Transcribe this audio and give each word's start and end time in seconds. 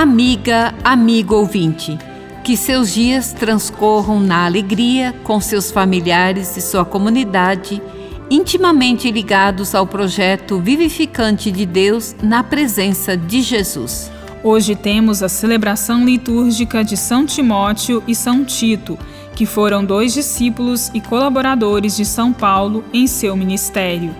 Amiga, 0.00 0.72
amigo 0.84 1.34
ouvinte, 1.34 1.98
que 2.44 2.56
seus 2.56 2.94
dias 2.94 3.32
transcorram 3.32 4.20
na 4.20 4.44
alegria 4.44 5.12
com 5.24 5.40
seus 5.40 5.72
familiares 5.72 6.56
e 6.56 6.60
sua 6.60 6.84
comunidade, 6.84 7.82
intimamente 8.30 9.10
ligados 9.10 9.74
ao 9.74 9.88
projeto 9.88 10.60
vivificante 10.60 11.50
de 11.50 11.66
Deus 11.66 12.14
na 12.22 12.44
presença 12.44 13.16
de 13.16 13.42
Jesus. 13.42 14.08
Hoje 14.44 14.76
temos 14.76 15.20
a 15.20 15.28
celebração 15.28 16.04
litúrgica 16.04 16.84
de 16.84 16.96
São 16.96 17.26
Timóteo 17.26 18.00
e 18.06 18.14
São 18.14 18.44
Tito, 18.44 18.96
que 19.34 19.44
foram 19.44 19.84
dois 19.84 20.14
discípulos 20.14 20.92
e 20.94 21.00
colaboradores 21.00 21.96
de 21.96 22.04
São 22.04 22.32
Paulo 22.32 22.84
em 22.94 23.08
seu 23.08 23.36
ministério. 23.36 24.14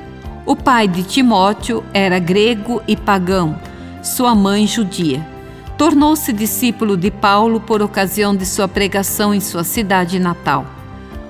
O 0.44 0.56
pai 0.56 0.88
de 0.88 1.04
Timóteo 1.04 1.84
era 1.94 2.18
grego 2.18 2.82
e 2.88 2.96
pagão, 2.96 3.56
sua 4.02 4.34
mãe 4.34 4.66
judia. 4.66 5.37
Tornou-se 5.78 6.32
discípulo 6.32 6.96
de 6.96 7.08
Paulo 7.08 7.60
por 7.60 7.80
ocasião 7.80 8.34
de 8.34 8.44
sua 8.44 8.66
pregação 8.66 9.32
em 9.32 9.38
sua 9.38 9.62
cidade 9.62 10.18
natal. 10.18 10.66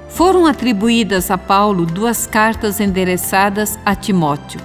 Foram 0.08 0.46
atribuídas 0.46 1.30
a 1.30 1.36
Paulo 1.36 1.84
duas 1.84 2.26
cartas 2.26 2.80
endereçadas 2.80 3.78
a 3.84 3.94
Timóteo. 3.94 4.58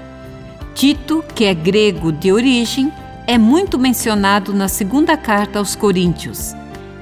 Tito, 0.73 1.21
que 1.35 1.43
é 1.43 1.53
grego 1.53 2.13
de 2.13 2.31
origem, 2.31 2.93
é 3.27 3.37
muito 3.37 3.77
mencionado 3.77 4.53
na 4.53 4.69
segunda 4.69 5.17
carta 5.17 5.59
aos 5.59 5.75
Coríntios. 5.75 6.55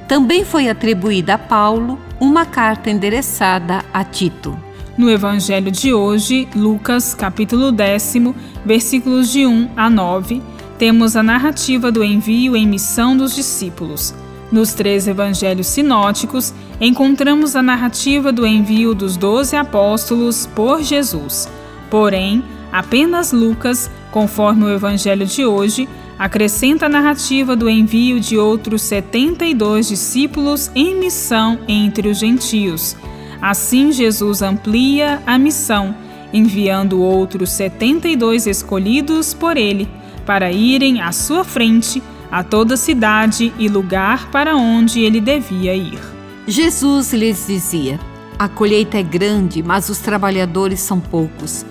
Também 0.08 0.44
foi 0.44 0.68
atribuída 0.68 1.36
a 1.36 1.38
Paulo 1.38 2.00
uma 2.20 2.48
carta 2.48 2.90
endereçada 2.90 3.86
a 3.94 4.04
Tito. 4.04 4.58
No 4.98 5.08
Evangelho 5.08 5.72
de 5.72 5.94
hoje, 5.94 6.48
Lucas, 6.56 7.14
capítulo 7.14 7.72
décimo, 7.72 8.36
versículos 8.66 9.32
de 9.32 9.46
1 9.46 9.70
a 9.78 9.88
9, 9.88 10.42
temos 10.82 11.16
a 11.16 11.22
narrativa 11.22 11.92
do 11.92 12.04
envio 12.04 12.56
em 12.56 12.66
missão 12.66 13.16
dos 13.16 13.36
discípulos. 13.36 14.16
Nos 14.52 14.74
três 14.74 15.08
evangelhos 15.08 15.68
sinóticos, 15.68 16.56
encontramos 16.80 17.56
a 17.56 17.62
narrativa 17.62 18.32
do 18.32 18.48
envio 18.48 18.96
dos 18.96 19.16
doze 19.16 19.56
apóstolos 19.56 20.48
por 20.56 20.82
Jesus. 20.82 21.48
Porém, 21.88 22.44
apenas 22.72 23.32
Lucas, 23.32 23.92
conforme 24.10 24.64
o 24.64 24.74
evangelho 24.74 25.24
de 25.24 25.46
hoje, 25.46 25.88
acrescenta 26.18 26.88
a 26.88 26.90
narrativa 26.90 27.56
do 27.56 27.70
envio 27.70 28.20
de 28.20 28.40
outros 28.40 28.82
72 28.82 29.88
discípulos 29.88 30.72
em 30.74 31.00
missão 31.00 31.60
entre 31.68 32.10
os 32.10 32.18
gentios. 32.18 32.98
Assim, 33.40 33.92
Jesus 33.92 34.42
amplia 34.42 35.22
a 35.28 35.38
missão, 35.38 35.94
enviando 36.34 37.04
outros 37.04 37.52
72 37.52 38.48
escolhidos 38.48 39.32
por 39.32 39.58
ele, 39.58 39.88
para 40.26 40.52
irem 40.52 41.02
à 41.02 41.12
sua 41.12 41.44
frente 41.44 42.02
a 42.32 42.44
toda 42.44 42.78
cidade 42.78 43.54
e 43.60 43.68
lugar 43.68 44.32
para 44.32 44.56
onde 44.56 45.02
ele 45.02 45.20
devia 45.20 45.76
ir. 45.76 46.00
Jesus 46.48 47.12
lhes 47.12 47.46
dizia: 47.48 48.00
A 48.40 48.48
colheita 48.48 48.98
é 48.98 49.04
grande, 49.04 49.62
mas 49.62 49.90
os 49.90 50.00
trabalhadores 50.00 50.80
são 50.80 51.00
poucos. 51.00 51.66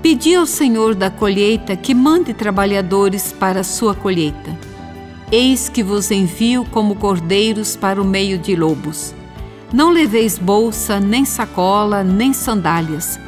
Pedi 0.00 0.34
ao 0.34 0.46
Senhor 0.46 0.94
da 0.94 1.10
colheita 1.10 1.76
que 1.76 1.94
mande 1.94 2.32
trabalhadores 2.32 3.32
para 3.32 3.60
a 3.60 3.64
sua 3.64 3.94
colheita. 3.94 4.56
Eis 5.30 5.68
que 5.68 5.82
vos 5.82 6.10
envio 6.10 6.64
como 6.70 6.96
cordeiros 6.96 7.76
para 7.76 8.00
o 8.00 8.04
meio 8.04 8.38
de 8.38 8.56
lobos. 8.56 9.14
Não 9.72 9.90
leveis 9.90 10.38
bolsa, 10.38 10.98
nem 10.98 11.26
sacola, 11.26 12.02
nem 12.02 12.32
sandálias. 12.32 13.20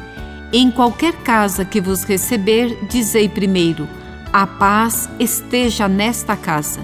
Em 0.51 0.71
qualquer 0.71 1.13
casa 1.17 1.63
que 1.63 1.79
vos 1.79 2.03
receber, 2.03 2.75
dizei 2.89 3.29
primeiro: 3.29 3.87
A 4.33 4.47
paz 4.47 5.09
esteja 5.19 5.89
nesta 5.89 6.37
casa. 6.37 6.79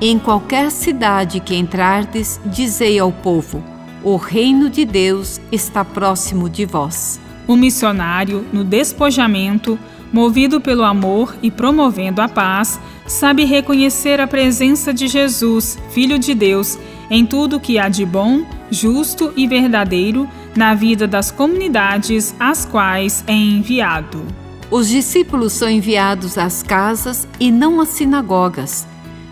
Em 0.00 0.16
qualquer 0.16 0.70
cidade 0.70 1.40
que 1.40 1.56
entrardes, 1.56 2.40
dizei 2.46 3.00
ao 3.00 3.10
povo: 3.10 3.64
O 4.04 4.14
reino 4.14 4.70
de 4.70 4.84
Deus 4.84 5.40
está 5.50 5.84
próximo 5.84 6.48
de 6.48 6.64
vós. 6.64 7.20
O 7.48 7.56
missionário, 7.56 8.46
no 8.52 8.62
despojamento, 8.62 9.76
movido 10.12 10.60
pelo 10.60 10.84
amor 10.84 11.34
e 11.42 11.50
promovendo 11.50 12.22
a 12.22 12.28
paz, 12.28 12.78
sabe 13.08 13.44
reconhecer 13.44 14.20
a 14.20 14.28
presença 14.28 14.94
de 14.94 15.08
Jesus, 15.08 15.76
Filho 15.90 16.16
de 16.16 16.32
Deus, 16.32 16.78
em 17.10 17.26
tudo 17.26 17.58
que 17.58 17.76
há 17.76 17.88
de 17.88 18.06
bom, 18.06 18.44
justo 18.70 19.32
e 19.36 19.48
verdadeiro 19.48 20.28
na 20.54 20.74
vida 20.74 21.08
das 21.08 21.32
comunidades 21.32 22.36
às 22.38 22.64
quais 22.64 23.24
é 23.26 23.32
enviado. 23.32 24.47
Os 24.70 24.88
discípulos 24.88 25.52
são 25.52 25.68
enviados 25.68 26.36
às 26.36 26.62
casas 26.62 27.26
e 27.40 27.50
não 27.50 27.80
às 27.80 27.88
sinagogas. 27.88 28.86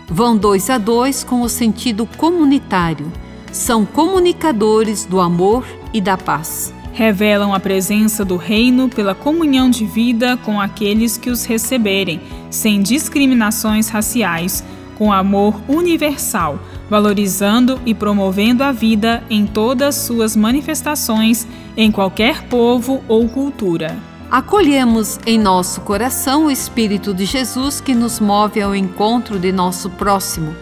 Vão 0.07 0.35
dois 0.37 0.69
a 0.69 0.77
dois 0.77 1.23
com 1.23 1.41
o 1.41 1.49
sentido 1.49 2.05
comunitário. 2.17 3.11
São 3.51 3.85
comunicadores 3.85 5.05
do 5.05 5.19
amor 5.19 5.65
e 5.93 6.01
da 6.01 6.17
paz 6.17 6.73
revelam 6.97 7.53
a 7.53 7.59
presença 7.59 8.25
do 8.25 8.37
Reino 8.37 8.89
pela 8.89 9.13
comunhão 9.13 9.69
de 9.69 9.85
vida 9.85 10.35
com 10.37 10.59
aqueles 10.59 11.15
que 11.15 11.29
os 11.29 11.45
receberem, 11.45 12.19
sem 12.49 12.81
discriminações 12.81 13.87
raciais, 13.87 14.63
com 14.97 15.13
amor 15.13 15.61
universal, 15.67 16.59
valorizando 16.89 17.79
e 17.85 17.93
promovendo 17.93 18.63
a 18.63 18.71
vida 18.71 19.23
em 19.29 19.45
todas 19.45 19.93
suas 19.93 20.35
manifestações, 20.35 21.45
em 21.77 21.91
qualquer 21.91 22.41
povo 22.47 23.03
ou 23.07 23.29
cultura. 23.29 24.06
Acolhemos 24.29 25.19
em 25.25 25.39
nosso 25.39 25.81
coração 25.81 26.45
o 26.45 26.51
Espírito 26.51 27.13
de 27.13 27.25
Jesus 27.25 27.79
que 27.79 27.95
nos 27.95 28.19
move 28.19 28.61
ao 28.61 28.75
encontro 28.75 29.39
de 29.39 29.53
nosso 29.53 29.89
próximo, 29.89 30.53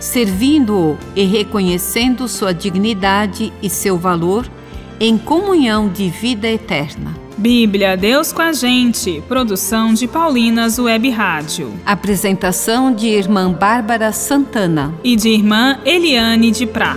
servindo-o 0.00 0.98
e 1.14 1.24
reconhecendo 1.24 2.26
sua 2.26 2.52
dignidade 2.52 3.52
e 3.62 3.70
seu 3.70 3.96
valor 3.96 4.50
em 4.98 5.16
comunhão 5.16 5.88
de 5.88 6.10
vida 6.10 6.48
eterna. 6.48 7.14
Bíblia, 7.38 7.96
Deus 7.96 8.32
com 8.32 8.42
a 8.42 8.52
gente. 8.52 9.22
Produção 9.26 9.94
de 9.94 10.06
Paulinas 10.06 10.78
Web 10.78 11.10
Rádio. 11.10 11.72
Apresentação 11.86 12.92
de 12.92 13.08
Irmã 13.08 13.52
Bárbara 13.52 14.12
Santana 14.12 14.94
e 15.02 15.16
de 15.16 15.28
Irmã 15.28 15.78
Eliane 15.84 16.50
de 16.50 16.66
Prá. 16.66 16.96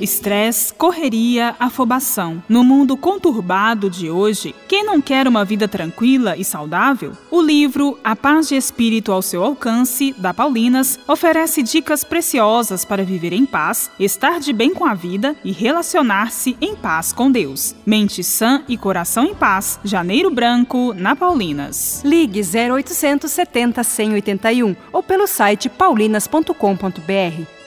Estresse, 0.00 0.72
correria, 0.72 1.56
afobação. 1.58 2.42
No 2.48 2.62
mundo 2.62 2.96
conturbado 2.96 3.90
de 3.90 4.08
hoje, 4.10 4.54
quem 4.68 4.84
não 4.84 5.00
quer 5.00 5.26
uma 5.26 5.44
vida 5.44 5.66
tranquila 5.66 6.36
e 6.36 6.44
saudável? 6.44 7.12
O 7.30 7.40
livro 7.42 7.98
A 8.04 8.14
Paz 8.14 8.48
de 8.48 8.54
Espírito 8.54 9.10
ao 9.10 9.20
seu 9.20 9.42
alcance, 9.42 10.14
da 10.16 10.32
Paulinas, 10.32 10.98
oferece 11.08 11.62
dicas 11.62 12.04
preciosas 12.04 12.84
para 12.84 13.04
viver 13.04 13.32
em 13.32 13.44
paz, 13.44 13.90
estar 13.98 14.38
de 14.38 14.52
bem 14.52 14.72
com 14.72 14.84
a 14.84 14.94
vida 14.94 15.34
e 15.44 15.50
relacionar-se 15.50 16.56
em 16.60 16.76
paz 16.76 17.12
com 17.12 17.30
Deus. 17.30 17.74
Mente 17.84 18.22
sã 18.22 18.62
e 18.68 18.76
coração 18.76 19.24
em 19.24 19.34
paz. 19.34 19.80
Janeiro 19.82 20.30
Branco, 20.30 20.94
na 20.94 21.16
Paulinas. 21.16 22.02
Ligue 22.04 22.40
0870 22.40 23.82
181 23.82 24.76
ou 24.92 25.02
pelo 25.02 25.26
site 25.26 25.68
paulinas.com.br. 25.68 27.57